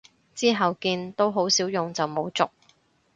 [0.33, 2.49] 之後見都好少用就冇續